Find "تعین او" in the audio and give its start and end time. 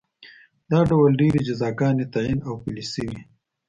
2.13-2.53